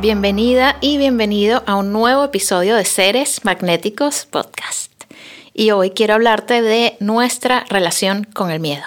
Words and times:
Bienvenida 0.00 0.78
y 0.80 0.96
bienvenido 0.96 1.62
a 1.66 1.76
un 1.76 1.92
nuevo 1.92 2.24
episodio 2.24 2.74
de 2.74 2.86
Seres 2.86 3.44
Magnéticos 3.44 4.24
Podcast. 4.24 4.90
Y 5.52 5.72
hoy 5.72 5.90
quiero 5.90 6.14
hablarte 6.14 6.62
de 6.62 6.96
nuestra 7.00 7.66
relación 7.68 8.24
con 8.24 8.50
el 8.50 8.60
miedo. 8.60 8.84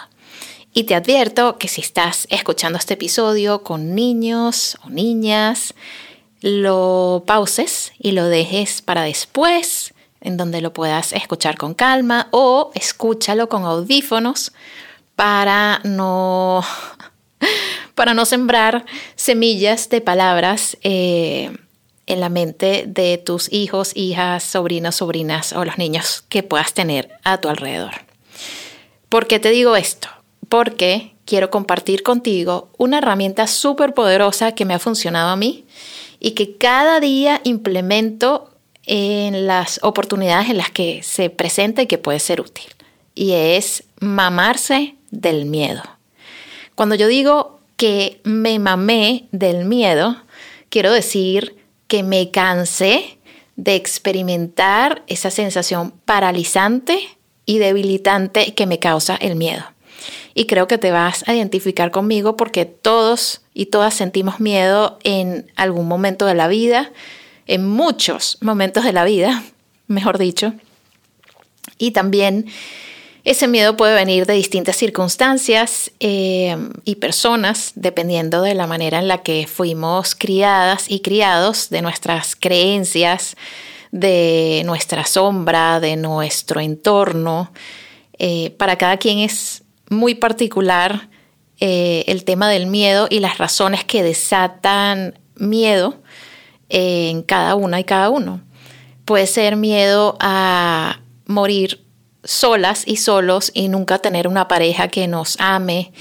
Y 0.74 0.86
te 0.86 0.96
advierto 0.96 1.60
que 1.60 1.68
si 1.68 1.82
estás 1.82 2.26
escuchando 2.32 2.80
este 2.80 2.96
episodio 2.96 3.62
con 3.62 3.94
niños 3.94 4.80
o 4.84 4.90
niñas, 4.90 5.76
lo 6.42 7.24
pauses 7.28 7.94
y 8.00 8.14
lo 8.14 8.26
dejes 8.26 8.82
para 8.82 9.04
después, 9.04 9.94
en 10.20 10.36
donde 10.36 10.62
lo 10.62 10.74
puedas 10.74 11.14
escuchar 11.14 11.58
con 11.60 11.76
calma 11.76 12.28
o 12.32 12.72
escúchalo 12.74 13.50
con 13.50 13.66
audífonos 13.66 14.52
para 15.16 15.80
no 15.84 16.64
para 17.96 18.14
no 18.14 18.26
sembrar 18.26 18.86
semillas 19.16 19.90
de 19.90 20.02
palabras 20.02 20.78
eh, 20.82 21.56
en 22.06 22.20
la 22.20 22.30
mente 22.30 22.86
de 22.88 23.18
tus 23.18 23.52
hijos, 23.52 23.92
hijas, 23.96 24.44
sobrinos, 24.44 24.96
sobrinas 24.96 25.54
o 25.54 25.64
los 25.64 25.78
niños 25.78 26.24
que 26.30 26.44
puedas 26.44 26.74
tener 26.74 27.10
a 27.24 27.40
tu 27.40 27.50
alrededor. 27.50 27.94
¿Por 29.10 29.28
qué 29.28 29.40
te 29.40 29.50
digo 29.50 29.76
esto? 29.76 30.10
Porque 30.50 31.14
quiero 31.26 31.50
compartir 31.50 32.04
contigo 32.04 32.70
una 32.78 32.98
herramienta 32.98 33.48
súper 33.48 33.94
poderosa 33.94 34.54
que 34.54 34.66
me 34.66 34.74
ha 34.74 34.80
funcionado 34.80 35.30
a 35.30 35.36
mí 35.36 35.66
y 36.20 36.32
que 36.32 36.58
cada 36.58 37.00
día 37.00 37.42
implemento 37.44 38.50
en 38.86 39.48
las 39.48 39.80
oportunidades 39.84 40.50
en 40.50 40.58
las 40.58 40.72
que 40.72 41.04
se 41.04 41.30
presenta 41.30 41.84
y 41.84 41.88
que 41.88 41.98
puede 41.98 42.20
ser 42.20 42.42
útil. 42.42 42.66
Y 43.16 43.32
es 43.34 43.84
mamarse 44.00 44.96
del 45.12 45.46
miedo. 45.46 45.84
Cuando 46.76 46.96
yo 46.96 47.08
digo 47.08 47.60
que 47.84 48.22
me 48.24 48.60
mamé 48.60 49.28
del 49.34 49.66
miedo, 49.66 50.16
quiero 50.70 50.94
decir 50.94 51.58
que 51.88 52.02
me 52.02 52.32
cansé 52.32 53.18
de 53.58 53.76
experimentar 53.76 55.04
esa 55.08 55.30
sensación 55.30 55.92
paralizante 56.06 56.98
y 57.46 57.58
debilitante 57.58 58.54
que 58.54 58.68
me 58.68 58.80
causa 58.80 59.18
el 59.18 59.36
miedo. 59.36 59.66
Y 60.34 60.46
creo 60.46 60.66
que 60.70 60.78
te 60.78 60.92
vas 60.92 61.28
a 61.28 61.36
identificar 61.36 61.92
conmigo 61.92 62.38
porque 62.38 62.64
todos 62.64 63.42
y 63.54 63.66
todas 63.66 63.94
sentimos 63.94 64.40
miedo 64.40 64.98
en 65.04 65.52
algún 65.58 65.90
momento 65.90 66.26
de 66.26 66.36
la 66.36 66.48
vida, 66.48 66.90
en 67.48 67.68
muchos 67.68 68.38
momentos 68.40 68.86
de 68.86 68.94
la 68.94 69.04
vida, 69.04 69.44
mejor 69.88 70.20
dicho. 70.20 70.54
Y 71.78 71.92
también 71.92 72.46
ese 73.24 73.48
miedo 73.48 73.78
puede 73.78 73.96
venir 73.96 74.26
de 74.26 74.34
distintas 74.34 74.76
circunstancias 74.76 75.92
eh, 76.02 76.58
y 76.84 76.96
personas, 76.96 77.72
dependiendo 77.76 78.42
de 78.42 78.54
la 78.54 78.68
manera 78.68 79.00
en 79.00 79.08
la 79.08 79.20
que 79.20 79.48
fuimos 79.48 80.14
criadas 80.14 80.92
y 80.92 81.00
criados, 81.00 81.70
de 81.70 81.82
nuestras 81.82 82.36
creencias, 82.36 83.38
de 83.92 84.64
nuestra 84.66 85.06
sombra, 85.06 85.80
de 85.80 85.96
nuestro 85.96 86.60
entorno. 86.60 87.54
Eh, 88.20 88.52
para 88.58 88.78
cada 88.78 88.98
quien 88.98 89.20
es 89.20 89.64
muy 89.90 90.16
particular 90.16 91.10
eh, 91.62 92.04
el 92.08 92.26
tema 92.26 92.50
del 92.50 92.68
miedo 92.68 93.08
y 93.10 93.20
las 93.20 93.38
razones 93.38 93.86
que 93.86 94.04
desatan 94.04 95.18
miedo 95.36 96.02
en 96.68 97.22
cada 97.22 97.56
una 97.56 97.80
y 97.80 97.86
cada 97.86 98.10
uno. 98.10 98.42
Puede 99.06 99.28
ser 99.28 99.56
miedo 99.56 100.18
a 100.20 101.00
morir 101.26 101.83
solas 102.24 102.84
y 102.86 102.98
solos 102.98 103.52
y 103.54 103.68
nunca 103.68 104.00
tener 104.00 104.28
una 104.28 104.48
pareja 104.48 104.88
que 104.88 105.08
nos 105.08 105.40
ame, 105.40 105.92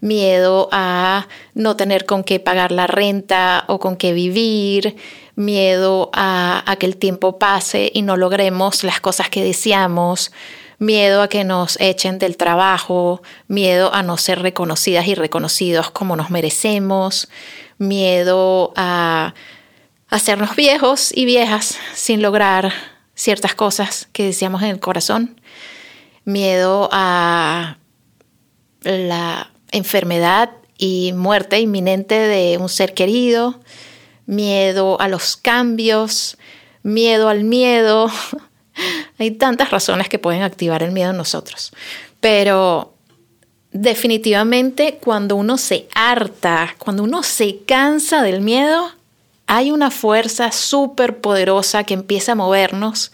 miedo 0.00 0.68
a 0.72 1.28
no 1.54 1.76
tener 1.76 2.06
con 2.06 2.24
qué 2.24 2.40
pagar 2.40 2.72
la 2.72 2.86
renta 2.86 3.64
o 3.68 3.78
con 3.78 3.96
qué 3.96 4.12
vivir, 4.12 4.96
miedo 5.34 6.10
a, 6.12 6.64
que 6.78 6.86
el 6.86 6.96
tiempo 6.96 7.38
pase 7.38 7.90
y 7.94 8.02
no 8.02 8.16
logremos 8.16 8.84
las 8.84 9.00
cosas 9.00 9.28
que 9.28 9.44
deseamos, 9.44 10.32
miedo 10.78 11.22
a 11.22 11.28
que 11.28 11.44
nos 11.44 11.80
echen 11.80 12.18
del 12.18 12.36
trabajo, 12.36 13.22
miedo 13.46 13.94
a 13.94 14.02
no 14.02 14.16
ser 14.16 14.42
reconocidas 14.42 15.06
y 15.06 15.14
reconocidos 15.14 15.90
como 15.90 16.16
nos 16.16 16.30
merecemos, 16.30 17.28
miedo 17.78 18.72
a 18.76 19.34
hacernos 20.08 20.56
viejos 20.56 21.12
y 21.14 21.24
viejas 21.24 21.78
sin 21.94 22.22
lograr 22.22 22.72
ciertas 23.14 23.54
cosas 23.54 24.08
que 24.12 24.24
deseamos 24.24 24.62
en 24.62 24.70
el 24.70 24.80
corazón 24.80 25.40
miedo 26.24 26.88
a 26.92 27.78
la 28.82 29.50
enfermedad 29.70 30.50
y 30.78 31.12
muerte 31.14 31.60
inminente 31.60 32.14
de 32.14 32.58
un 32.58 32.68
ser 32.68 32.94
querido, 32.94 33.60
miedo 34.26 35.00
a 35.00 35.08
los 35.08 35.36
cambios, 35.36 36.36
miedo 36.82 37.28
al 37.28 37.44
miedo. 37.44 38.10
Hay 39.18 39.32
tantas 39.32 39.70
razones 39.70 40.08
que 40.08 40.18
pueden 40.18 40.42
activar 40.42 40.82
el 40.82 40.92
miedo 40.92 41.10
en 41.10 41.16
nosotros. 41.16 41.72
Pero 42.20 42.94
definitivamente 43.72 44.98
cuando 45.00 45.36
uno 45.36 45.58
se 45.58 45.88
harta, 45.94 46.74
cuando 46.78 47.02
uno 47.02 47.22
se 47.22 47.58
cansa 47.64 48.22
del 48.22 48.40
miedo, 48.40 48.90
hay 49.46 49.70
una 49.70 49.90
fuerza 49.90 50.52
súper 50.52 51.20
poderosa 51.20 51.84
que 51.84 51.94
empieza 51.94 52.32
a 52.32 52.36
movernos 52.36 53.12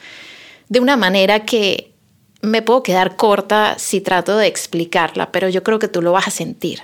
de 0.69 0.81
una 0.81 0.97
manera 0.97 1.45
que 1.45 1.93
me 2.41 2.63
puedo 2.63 2.83
quedar 2.83 3.17
corta 3.17 3.77
si 3.79 4.01
trato 4.01 4.37
de 4.37 4.47
explicarla, 4.47 5.33
pero 5.33 5.49
yo 5.49 5.63
creo 5.63 5.79
que 5.79 5.89
tú 5.89 6.03
lo 6.03 6.13
vas 6.13 6.29
a 6.29 6.33
sentir. 6.33 6.81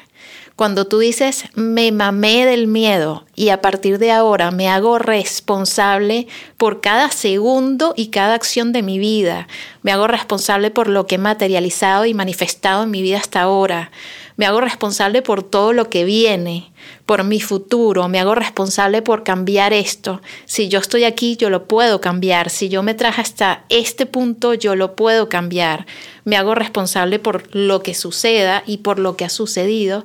Cuando 0.56 0.86
tú 0.86 1.00
dices, 1.00 1.46
me 1.54 1.90
mamé 1.90 2.46
del 2.46 2.68
miedo 2.68 3.24
y 3.34 3.48
a 3.48 3.60
partir 3.60 3.98
de 3.98 4.12
ahora 4.12 4.52
me 4.52 4.68
hago 4.68 5.00
responsable 5.00 6.28
por 6.56 6.80
cada 6.80 7.10
segundo 7.10 7.92
y 7.96 8.10
cada 8.10 8.34
acción 8.34 8.72
de 8.72 8.82
mi 8.84 9.00
vida, 9.00 9.48
me 9.82 9.90
hago 9.90 10.06
responsable 10.06 10.70
por 10.70 10.88
lo 10.88 11.08
que 11.08 11.16
he 11.16 11.18
materializado 11.18 12.06
y 12.06 12.14
manifestado 12.14 12.84
en 12.84 12.92
mi 12.92 13.02
vida 13.02 13.18
hasta 13.18 13.42
ahora, 13.42 13.90
me 14.36 14.46
hago 14.46 14.60
responsable 14.60 15.22
por 15.22 15.42
todo 15.42 15.72
lo 15.72 15.88
que 15.88 16.04
viene, 16.04 16.72
por 17.06 17.22
mi 17.24 17.40
futuro, 17.40 18.08
me 18.08 18.18
hago 18.18 18.34
responsable 18.34 19.02
por 19.02 19.22
cambiar 19.22 19.72
esto. 19.72 20.20
Si 20.44 20.68
yo 20.68 20.80
estoy 20.80 21.04
aquí, 21.04 21.36
yo 21.36 21.50
lo 21.50 21.66
puedo 21.66 22.00
cambiar. 22.00 22.50
Si 22.50 22.68
yo 22.68 22.82
me 22.82 22.94
traje 22.94 23.20
hasta 23.20 23.64
este 23.68 24.06
punto, 24.06 24.54
yo 24.54 24.74
lo 24.74 24.96
puedo 24.96 25.28
cambiar. 25.28 25.86
Me 26.24 26.36
hago 26.36 26.54
responsable 26.54 27.18
por 27.18 27.54
lo 27.54 27.82
que 27.82 27.94
suceda 27.94 28.62
y 28.66 28.78
por 28.78 28.98
lo 28.98 29.16
que 29.16 29.24
ha 29.24 29.28
sucedido. 29.28 30.04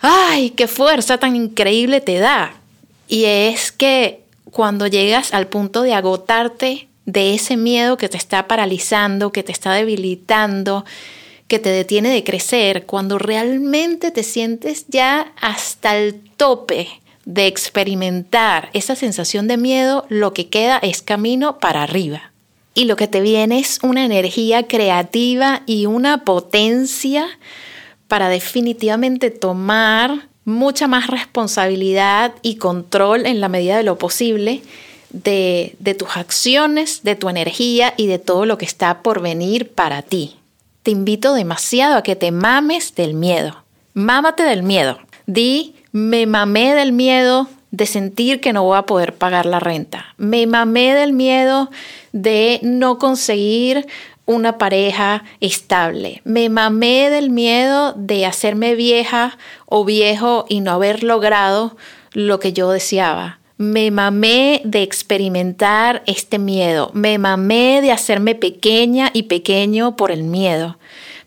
¡Ay, 0.00 0.50
qué 0.50 0.66
fuerza 0.66 1.18
tan 1.18 1.36
increíble 1.36 2.00
te 2.00 2.18
da! 2.18 2.54
Y 3.06 3.24
es 3.24 3.70
que 3.70 4.24
cuando 4.50 4.86
llegas 4.86 5.34
al 5.34 5.48
punto 5.48 5.82
de 5.82 5.94
agotarte 5.94 6.88
de 7.04 7.34
ese 7.34 7.56
miedo 7.56 7.96
que 7.96 8.08
te 8.08 8.16
está 8.16 8.46
paralizando, 8.46 9.32
que 9.32 9.42
te 9.42 9.52
está 9.52 9.72
debilitando, 9.72 10.84
que 11.50 11.58
te 11.58 11.70
detiene 11.70 12.10
de 12.10 12.22
crecer, 12.22 12.86
cuando 12.86 13.18
realmente 13.18 14.12
te 14.12 14.22
sientes 14.22 14.86
ya 14.86 15.32
hasta 15.40 15.96
el 15.96 16.14
tope 16.36 16.86
de 17.24 17.48
experimentar 17.48 18.70
esa 18.72 18.94
sensación 18.94 19.48
de 19.48 19.56
miedo, 19.56 20.06
lo 20.08 20.32
que 20.32 20.48
queda 20.48 20.78
es 20.78 21.02
camino 21.02 21.58
para 21.58 21.82
arriba. 21.82 22.30
Y 22.72 22.84
lo 22.84 22.94
que 22.94 23.08
te 23.08 23.20
viene 23.20 23.58
es 23.58 23.80
una 23.82 24.04
energía 24.04 24.68
creativa 24.68 25.62
y 25.66 25.86
una 25.86 26.24
potencia 26.24 27.26
para 28.06 28.28
definitivamente 28.28 29.32
tomar 29.32 30.28
mucha 30.44 30.86
más 30.86 31.08
responsabilidad 31.08 32.32
y 32.42 32.56
control 32.56 33.26
en 33.26 33.40
la 33.40 33.48
medida 33.48 33.76
de 33.76 33.82
lo 33.82 33.98
posible 33.98 34.62
de, 35.10 35.74
de 35.80 35.94
tus 35.94 36.16
acciones, 36.16 37.02
de 37.02 37.16
tu 37.16 37.28
energía 37.28 37.92
y 37.96 38.06
de 38.06 38.20
todo 38.20 38.46
lo 38.46 38.56
que 38.56 38.66
está 38.66 39.02
por 39.02 39.20
venir 39.20 39.72
para 39.72 40.02
ti 40.02 40.36
te 40.90 40.94
invito 40.94 41.34
demasiado 41.34 41.98
a 41.98 42.02
que 42.02 42.16
te 42.16 42.32
mames 42.32 42.96
del 42.96 43.14
miedo. 43.14 43.62
Mámate 43.94 44.42
del 44.42 44.64
miedo. 44.64 44.98
Di, 45.24 45.76
me 45.92 46.26
mamé 46.26 46.74
del 46.74 46.90
miedo 46.90 47.46
de 47.70 47.86
sentir 47.86 48.40
que 48.40 48.52
no 48.52 48.64
voy 48.64 48.76
a 48.76 48.86
poder 48.86 49.14
pagar 49.14 49.46
la 49.46 49.60
renta. 49.60 50.06
Me 50.16 50.48
mamé 50.48 50.92
del 50.94 51.12
miedo 51.12 51.70
de 52.10 52.58
no 52.64 52.98
conseguir 52.98 53.86
una 54.26 54.58
pareja 54.58 55.22
estable. 55.38 56.22
Me 56.24 56.48
mamé 56.48 57.08
del 57.08 57.30
miedo 57.30 57.92
de 57.92 58.26
hacerme 58.26 58.74
vieja 58.74 59.38
o 59.66 59.84
viejo 59.84 60.44
y 60.48 60.58
no 60.58 60.72
haber 60.72 61.04
logrado 61.04 61.76
lo 62.14 62.40
que 62.40 62.52
yo 62.52 62.68
deseaba. 62.72 63.38
Me 63.58 63.92
mamé 63.92 64.62
de 64.64 64.82
experimentar 64.82 66.02
este 66.06 66.40
miedo. 66.40 66.90
Me 66.94 67.18
mamé 67.18 67.80
de 67.80 67.92
hacerme 67.92 68.34
pequeña 68.34 69.10
y 69.12 69.24
pequeño 69.24 69.94
por 69.94 70.10
el 70.10 70.24
miedo. 70.24 70.78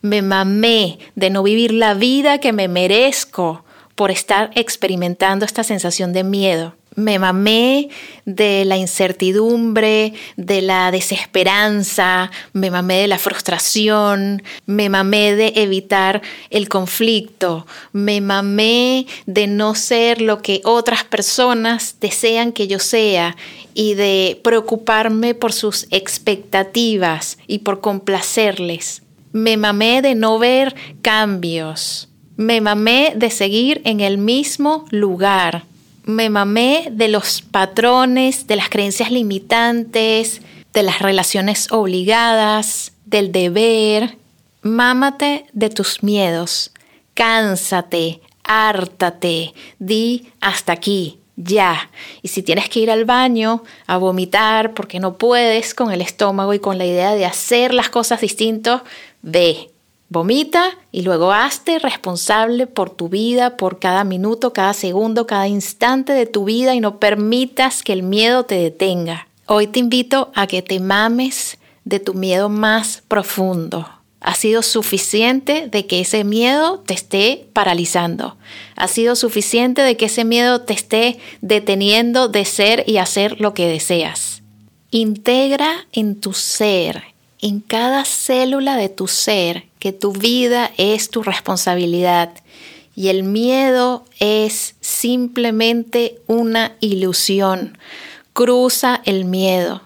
Me 0.04 0.22
mamé 0.22 1.00
de 1.16 1.32
no 1.32 1.42
vivir 1.42 1.74
la 1.74 1.96
vida 1.96 2.38
que 2.38 2.54
me 2.54 2.68
merezco 2.68 3.66
por 3.96 4.12
estar 4.12 4.52
experimentando 4.54 5.46
esta 5.46 5.64
sensación 5.64 6.14
de 6.14 6.24
miedo 6.24 6.76
me 6.96 7.20
mamé 7.20 7.90
de 8.26 8.66
la 8.66 8.78
incertidumbre, 8.78 10.14
de 10.38 10.62
la 10.62 10.92
desesperanza, 10.92 12.32
me 12.54 12.72
mamé 12.72 13.02
de 13.02 13.08
la 13.08 13.18
frustración, 13.18 14.44
me 14.66 14.90
mamé 14.90 15.36
de 15.36 15.54
evitar 15.56 16.22
el 16.50 16.70
conflicto, 16.70 17.66
me 17.92 18.22
mamé 18.22 19.08
de 19.26 19.48
no 19.48 19.76
ser 19.76 20.22
lo 20.22 20.42
que 20.42 20.62
otras 20.64 21.04
personas 21.04 21.98
desean 22.00 22.52
que 22.52 22.68
yo 22.68 22.80
sea 22.80 23.36
y 23.74 23.96
de 23.96 24.40
preocuparme 24.44 25.34
por 25.34 25.52
sus 25.54 25.88
expectativas 25.90 27.38
y 27.48 27.60
por 27.60 27.82
complacerles. 27.82 29.03
Me 29.34 29.58
mamé 29.58 30.02
de 30.02 30.16
no 30.16 30.40
ver 30.40 30.74
cambios. 31.02 32.08
Me 32.38 32.62
mamé 32.62 33.14
de 33.16 33.30
seguir 33.30 33.82
en 33.84 34.00
el 34.00 34.18
mismo 34.18 34.86
lugar 34.90 35.66
me 36.06 36.30
mamé 36.30 36.90
de 36.92 37.08
los 37.08 37.42
patrones, 37.42 38.48
de 38.48 38.56
las 38.56 38.70
creencias 38.70 39.12
limitantes, 39.12 40.42
de 40.74 40.84
las 40.84 41.02
relaciones 41.02 41.72
obligadas, 41.72 42.94
del 43.06 43.32
deber. 43.32 44.18
Mámate 44.62 45.46
de 45.54 45.70
tus 45.70 46.04
miedos, 46.04 46.72
cánsate, 47.14 48.22
hártate, 48.44 49.54
di 49.80 50.30
hasta 50.42 50.74
aquí, 50.74 51.20
ya. 51.36 51.90
Y 52.22 52.30
si 52.30 52.44
tienes 52.44 52.70
que 52.70 52.80
ir 52.80 52.92
al 52.92 53.06
baño 53.06 53.64
a 53.88 53.98
vomitar 53.98 54.74
porque 54.74 55.00
no 55.00 55.18
puedes 55.18 55.74
con 55.74 55.92
el 55.92 56.02
estómago 56.02 56.54
y 56.54 56.60
con 56.60 56.78
la 56.78 56.86
idea 56.86 57.14
de 57.16 57.26
hacer 57.26 57.74
las 57.74 57.90
cosas 57.90 58.22
distintos, 58.22 58.82
ve, 59.24 59.74
Vomita 60.14 60.78
y 60.92 61.02
luego 61.02 61.32
hazte 61.32 61.80
responsable 61.80 62.68
por 62.68 62.92
tu 62.92 63.10
vida, 63.10 63.58
por 63.58 63.80
cada 63.80 64.04
minuto, 64.04 64.54
cada 64.54 64.74
segundo, 64.74 65.26
cada 65.26 65.48
instante 65.48 66.14
de 66.14 66.28
tu 66.28 66.46
vida 66.46 66.76
y 66.76 66.80
no 66.80 67.00
permitas 67.00 67.82
que 67.82 67.94
el 67.94 68.04
miedo 68.04 68.44
te 68.44 68.54
detenga. 68.54 69.28
Hoy 69.48 69.66
te 69.66 69.80
invito 69.80 70.32
a 70.36 70.46
que 70.46 70.62
te 70.62 70.80
mames 70.80 71.58
de 71.84 72.00
tu 72.00 72.14
miedo 72.14 72.48
más 72.48 73.02
profundo. 73.08 73.90
Ha 74.20 74.36
sido 74.36 74.62
suficiente 74.62 75.68
de 75.68 75.88
que 75.88 76.02
ese 76.02 76.24
miedo 76.24 76.84
te 76.86 76.94
esté 76.94 77.48
paralizando. 77.52 78.38
Ha 78.76 78.88
sido 78.88 79.16
suficiente 79.16 79.82
de 79.82 79.98
que 79.98 80.06
ese 80.06 80.26
miedo 80.26 80.62
te 80.62 80.74
esté 80.74 81.18
deteniendo 81.42 82.28
de 82.28 82.46
ser 82.46 82.84
y 82.86 82.98
hacer 82.98 83.42
lo 83.42 83.56
que 83.56 83.68
deseas. 83.68 84.44
Integra 84.92 85.88
en 85.92 86.22
tu 86.22 86.34
ser, 86.34 87.13
en 87.44 87.60
cada 87.60 88.06
célula 88.06 88.78
de 88.78 88.88
tu 88.88 89.08
ser 89.08 89.66
que 89.78 89.92
tu 89.92 90.14
vida 90.14 90.72
es 90.78 91.10
tu 91.10 91.24
responsabilidad 91.24 92.32
y 92.96 93.10
el 93.10 93.24
miedo 93.24 94.06
es 94.20 94.76
simplemente 94.80 96.22
una 96.26 96.78
ilusión. 96.80 97.78
Cruza 98.32 99.02
el 99.04 99.26
miedo. 99.26 99.82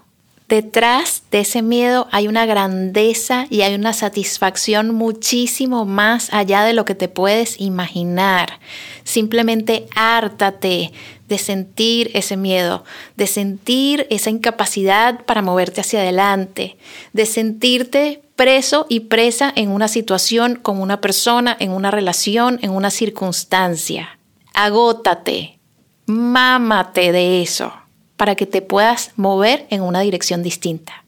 Detrás 0.47 1.23
de 1.31 1.39
ese 1.39 1.63
miedo 1.63 2.07
hay 2.11 2.27
una 2.27 2.45
grandeza 2.45 3.47
y 3.49 3.61
hay 3.61 3.73
una 3.73 3.91
satisfacción 3.91 4.93
muchísimo 4.93 5.83
más 5.83 6.31
allá 6.31 6.63
de 6.63 6.73
lo 6.73 6.85
que 6.85 6.95
te 6.95 7.07
puedes 7.07 7.59
imaginar. 7.59 8.59
Simplemente 9.03 9.87
hártate 9.95 10.93
de 11.27 11.37
sentir 11.37 12.11
ese 12.13 12.37
miedo, 12.37 12.83
de 13.15 13.27
sentir 13.27 14.07
esa 14.09 14.29
incapacidad 14.29 15.25
para 15.25 15.41
moverte 15.41 15.81
hacia 15.81 16.01
adelante, 16.01 16.77
de 17.13 17.25
sentirte 17.25 18.21
preso 18.35 18.85
y 18.87 19.01
presa 19.01 19.51
en 19.55 19.69
una 19.69 19.87
situación 19.87 20.55
con 20.55 20.81
una 20.81 21.01
persona, 21.01 21.57
en 21.59 21.71
una 21.71 21.91
relación, 21.91 22.59
en 22.61 22.71
una 22.71 22.91
circunstancia. 22.91 24.19
Agótate, 24.53 25.59
mámate 26.05 27.11
de 27.11 27.41
eso 27.41 27.73
para 28.15 28.35
que 28.35 28.45
te 28.45 28.61
puedas 28.61 29.11
mover 29.15 29.67
en 29.69 29.81
una 29.81 30.01
dirección 30.01 30.43
distinta. 30.43 31.03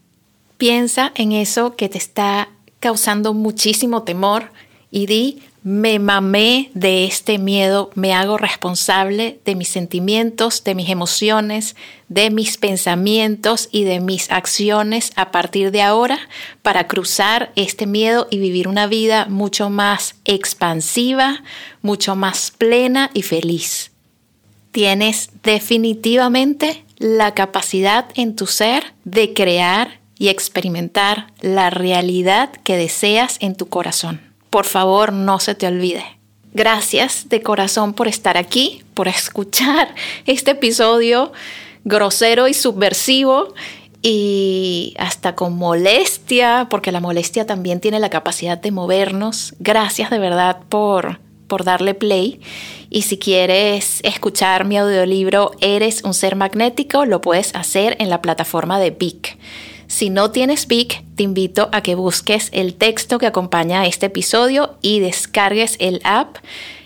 Piensa 0.57 1.11
en 1.15 1.31
eso 1.31 1.75
que 1.75 1.89
te 1.89 1.97
está 1.97 2.49
causando 2.79 3.33
muchísimo 3.33 4.03
temor 4.03 4.51
y 4.91 5.05
di, 5.05 5.43
me 5.63 5.99
mamé 5.99 6.71
de 6.73 7.05
este 7.05 7.37
miedo, 7.37 7.91
me 7.93 8.13
hago 8.13 8.37
responsable 8.37 9.39
de 9.43 9.55
mis 9.55 9.67
sentimientos, 9.67 10.63
de 10.63 10.73
mis 10.73 10.89
emociones, 10.89 11.75
de 12.07 12.29
mis 12.29 12.57
pensamientos 12.57 13.67
y 13.71 13.83
de 13.83 13.99
mis 13.99 14.31
acciones 14.31 15.11
a 15.15 15.31
partir 15.31 15.71
de 15.71 15.81
ahora 15.81 16.17
para 16.61 16.87
cruzar 16.87 17.51
este 17.55 17.85
miedo 17.85 18.27
y 18.31 18.39
vivir 18.39 18.67
una 18.67 18.87
vida 18.87 19.25
mucho 19.29 19.69
más 19.69 20.15
expansiva, 20.23 21.43
mucho 21.81 22.15
más 22.15 22.51
plena 22.51 23.09
y 23.13 23.23
feliz. 23.23 23.91
Tienes 24.71 25.31
definitivamente 25.43 26.85
la 26.97 27.33
capacidad 27.33 28.05
en 28.15 28.35
tu 28.35 28.47
ser 28.47 28.93
de 29.03 29.33
crear 29.33 29.99
y 30.17 30.27
experimentar 30.29 31.27
la 31.41 31.69
realidad 31.69 32.51
que 32.63 32.77
deseas 32.77 33.37
en 33.39 33.55
tu 33.55 33.67
corazón. 33.67 34.28
Por 34.49 34.65
favor, 34.65 35.13
no 35.13 35.39
se 35.39 35.55
te 35.55 35.67
olvide. 35.67 36.03
Gracias 36.53 37.29
de 37.29 37.41
corazón 37.41 37.93
por 37.93 38.07
estar 38.07 38.37
aquí, 38.37 38.83
por 38.93 39.07
escuchar 39.07 39.93
este 40.25 40.51
episodio 40.51 41.31
grosero 41.83 42.47
y 42.47 42.53
subversivo 42.53 43.53
y 44.01 44.95
hasta 44.97 45.35
con 45.35 45.55
molestia, 45.55 46.67
porque 46.69 46.91
la 46.91 46.99
molestia 47.01 47.45
también 47.45 47.79
tiene 47.79 47.99
la 47.99 48.09
capacidad 48.09 48.57
de 48.57 48.71
movernos. 48.71 49.55
Gracias 49.59 50.09
de 50.09 50.19
verdad 50.19 50.59
por 50.69 51.19
por 51.49 51.65
darle 51.65 51.93
play. 51.93 52.39
Y 52.89 53.01
si 53.01 53.17
quieres 53.17 53.99
escuchar 54.03 54.63
mi 54.63 54.77
audiolibro 54.77 55.51
Eres 55.59 56.03
un 56.05 56.13
ser 56.13 56.37
magnético, 56.37 57.03
lo 57.05 57.19
puedes 57.19 57.53
hacer 57.55 57.97
en 57.99 58.09
la 58.09 58.21
plataforma 58.21 58.79
de 58.79 58.91
Vic. 58.91 59.37
Si 59.87 60.09
no 60.09 60.31
tienes 60.31 60.67
Vic, 60.67 61.03
te 61.19 61.23
invito 61.23 61.67
a 61.73 61.83
que 61.83 61.95
busques 61.95 62.47
el 62.53 62.75
texto 62.75 63.17
que 63.17 63.25
acompaña 63.25 63.81
a 63.81 63.87
este 63.87 64.05
episodio 64.05 64.77
y 64.81 65.01
descargues 65.01 65.75
el 65.81 65.99
app. 66.05 66.37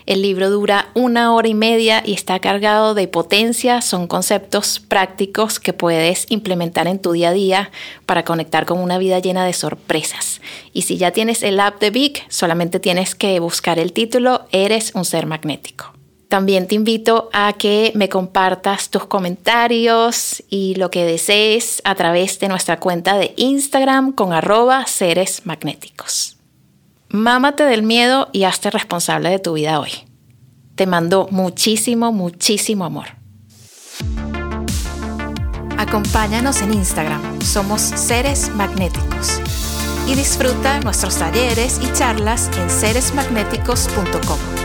El 0.06 0.22
libro 0.22 0.50
dura 0.50 0.88
una 0.94 1.32
hora 1.32 1.46
y 1.46 1.54
media 1.54 2.02
y 2.04 2.14
está 2.14 2.40
cargado 2.40 2.94
de 2.94 3.06
potencia. 3.06 3.80
Son 3.80 4.08
conceptos 4.08 4.80
prácticos 4.80 5.60
que 5.60 5.72
puedes 5.72 6.26
implementar 6.30 6.88
en 6.88 6.98
tu 6.98 7.12
día 7.12 7.28
a 7.28 7.32
día 7.32 7.70
para 8.06 8.24
conectar 8.24 8.66
con 8.66 8.80
una 8.80 8.98
vida 8.98 9.20
llena 9.20 9.46
de 9.46 9.52
sorpresas. 9.52 10.40
Y 10.72 10.82
si 10.82 10.96
ya 10.96 11.12
tienes 11.12 11.44
el 11.44 11.60
app 11.60 11.78
de 11.78 11.90
Vic, 11.90 12.26
solamente 12.28 12.80
tienes 12.80 13.14
que 13.14 13.38
buscar 13.38 13.78
el 13.78 13.92
título 13.92 14.48
Eres 14.50 14.96
un 14.96 15.04
ser 15.04 15.26
magnético. 15.26 15.93
También 16.34 16.66
te 16.66 16.74
invito 16.74 17.30
a 17.32 17.52
que 17.52 17.92
me 17.94 18.08
compartas 18.08 18.90
tus 18.90 19.06
comentarios 19.06 20.42
y 20.50 20.74
lo 20.74 20.90
que 20.90 21.04
desees 21.04 21.80
a 21.84 21.94
través 21.94 22.40
de 22.40 22.48
nuestra 22.48 22.80
cuenta 22.80 23.16
de 23.16 23.34
Instagram 23.36 24.10
con 24.10 24.32
arroba 24.32 24.84
seres 24.88 25.42
magnéticos. 25.44 26.36
Mámate 27.08 27.62
del 27.62 27.84
miedo 27.84 28.30
y 28.32 28.42
hazte 28.42 28.72
responsable 28.72 29.30
de 29.30 29.38
tu 29.38 29.52
vida 29.52 29.78
hoy. 29.78 29.92
Te 30.74 30.88
mando 30.88 31.28
muchísimo, 31.30 32.10
muchísimo 32.10 32.84
amor. 32.84 33.06
Acompáñanos 35.78 36.62
en 36.62 36.74
Instagram, 36.74 37.42
somos 37.42 37.80
seres 37.80 38.50
magnéticos. 38.56 39.40
Y 40.08 40.16
disfruta 40.16 40.80
nuestros 40.80 41.14
talleres 41.16 41.78
y 41.80 41.92
charlas 41.92 42.50
en 42.58 42.68
seresmagnéticos.com. 42.68 44.63